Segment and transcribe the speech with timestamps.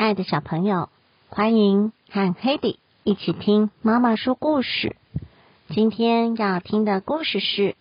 [0.00, 0.88] 爱的小朋友，
[1.28, 4.96] 欢迎和 Hedy 一起听妈妈说故事。
[5.68, 7.62] 今天要听的故事是《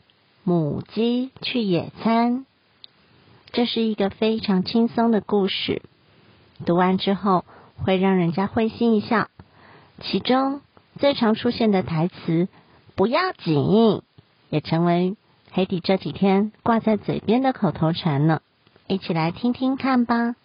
[0.44, 2.40] 母鸡去野餐》。
[3.54, 5.82] 这是一个非常轻松的故事，
[6.66, 7.46] 读完之后
[7.86, 9.30] 会让人家会心一笑。
[10.02, 10.60] 其中
[10.98, 12.50] 最常出现的台词
[12.96, 14.02] “不要紧”
[14.52, 15.16] 也成为
[15.54, 18.42] Hedy 这几天挂在嘴边的口头禅呢。
[18.88, 20.36] 一起来听听看吧。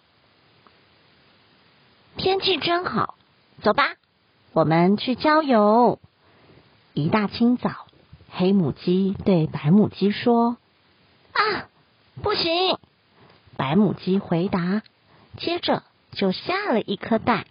[2.17, 3.15] 天气真好，
[3.61, 3.95] 走吧，
[4.53, 5.99] 我们去郊游。
[6.93, 7.87] 一大清早，
[8.31, 10.55] 黑母鸡对白母鸡说
[11.33, 11.67] ：“啊，
[12.23, 12.77] 不行！”
[13.57, 14.81] 白母鸡回答，
[15.37, 15.83] 接着
[16.13, 17.45] 就下了一颗蛋。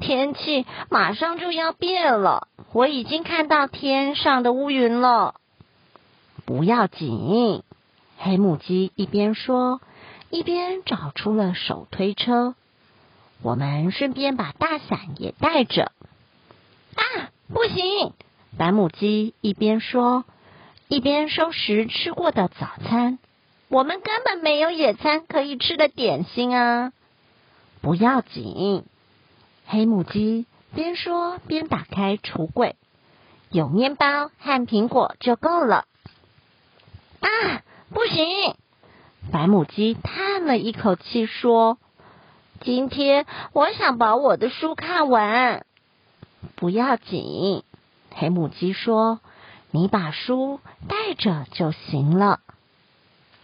[0.00, 5.36] 天气马上就要变了，我已经看到天上的乌云了。
[6.44, 7.62] 不要紧，
[8.18, 9.80] 黑母鸡一边说，
[10.28, 12.54] 一边找出了手推车。
[13.44, 15.92] 我们顺便把大伞也带着。
[16.96, 18.14] 啊，不行！
[18.56, 20.24] 白母鸡一边说，
[20.88, 23.18] 一边收拾吃过的早餐。
[23.68, 26.92] 我们根本没有野餐可以吃的点心啊！
[27.82, 28.86] 不要紧，
[29.66, 32.76] 黑母鸡边说边打开橱柜，
[33.50, 35.84] 有面包和苹果就够了。
[37.20, 37.28] 啊，
[37.90, 38.54] 不行！
[39.30, 41.76] 白母鸡叹了一口气说。
[42.60, 45.66] 今天我想把我的书看完，
[46.56, 47.62] 不要紧。
[48.10, 49.20] 黑母鸡说
[49.70, 52.40] ：“你把书带着就行了。”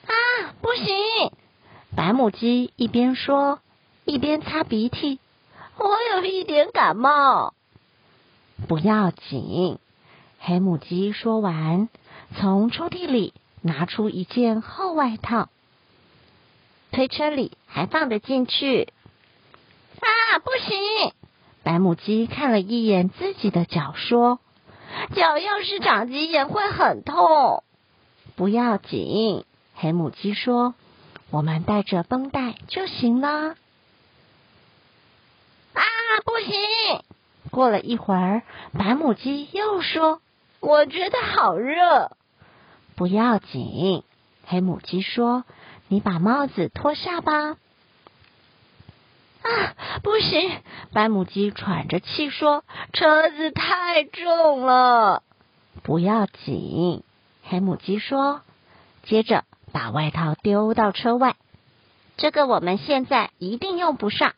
[0.07, 0.15] 啊，
[0.63, 1.33] 不行！
[1.95, 3.59] 白母鸡一边说，
[4.05, 5.19] 一边擦鼻涕。
[5.77, 7.53] 我有一点感冒。
[8.69, 9.79] 不要紧。
[10.39, 11.89] 黑母鸡说完，
[12.37, 15.49] 从抽屉里拿出一件厚外套，
[16.93, 18.93] 推车里还放得进去。
[20.39, 21.13] 不行！
[21.63, 24.39] 白母鸡看了一眼自己的脚，说
[25.15, 27.65] ：“脚要是长鸡眼会很痛。”
[28.37, 30.75] 不要紧，黑母鸡说
[31.31, 33.29] ：“我们带着绷带就行了。”
[35.75, 35.83] 啊，
[36.25, 37.03] 不行！
[37.51, 38.43] 过了一会儿，
[38.73, 40.23] 白母鸡又说
[40.61, 42.13] ：“我觉得好热。”
[42.97, 44.03] 不要紧，
[44.47, 45.45] 黑母鸡说
[45.89, 47.57] ：“你把帽子脱下吧。”
[49.43, 50.61] 啊，不行！
[50.93, 55.23] 白母鸡喘着气说：“车子太重了。”
[55.83, 57.03] 不要紧，
[57.43, 58.43] 黑母鸡说，
[59.03, 61.37] 接着把外套丢到车外。
[62.17, 64.35] 这个我们现在一定用不上。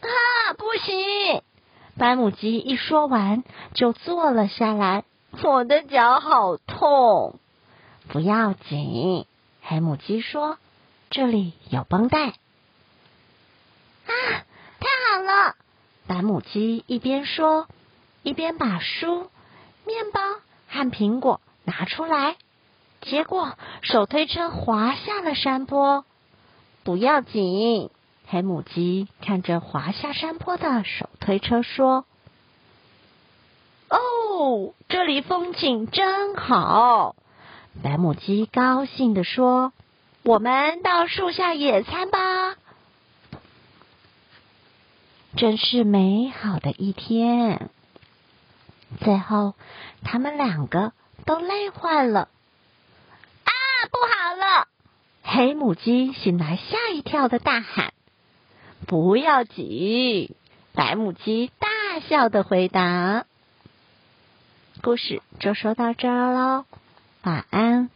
[0.00, 1.42] 啊，不行！
[1.96, 3.42] 白母鸡一说完
[3.74, 5.04] 就坐了下来。
[5.42, 7.38] 我的脚好痛。
[8.08, 9.26] 不要紧，
[9.62, 10.58] 黑母鸡说
[11.08, 12.34] ：“这里有绷带。”
[14.04, 14.12] 啊，
[14.80, 15.54] 太好了！
[16.12, 17.66] 白母鸡一边说，
[18.22, 19.30] 一边把书、
[19.86, 20.20] 面包
[20.68, 22.36] 和苹果拿出来。
[23.00, 26.04] 结果手推车滑下了山坡。
[26.84, 27.88] 不要紧，
[28.26, 32.04] 黑母鸡看着滑下山坡的手推车说
[33.88, 37.16] ：“哦，这里风景真好。”
[37.82, 39.72] 白母鸡高兴地说
[40.24, 42.51] ：“我们到树下野餐吧。”
[45.36, 47.70] 真是美好的一天。
[49.00, 49.54] 最后，
[50.04, 50.92] 他们两个
[51.24, 52.28] 都累坏了。
[53.44, 53.50] 啊，
[53.90, 54.68] 不好了！
[55.22, 57.94] 黑母鸡醒来，吓一跳的大喊
[58.86, 60.34] ：“不要紧！”
[60.74, 63.24] 白母鸡大笑的回答。
[64.82, 66.64] 故事就说到这儿喽，
[67.22, 67.88] 晚安。